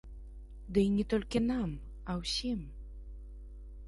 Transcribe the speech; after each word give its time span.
Ды 0.77 0.83
і 0.87 0.93
не 0.93 1.03
толькі 1.11 1.41
нам, 1.51 1.75
а 2.13 2.15
ўсім. 2.21 2.59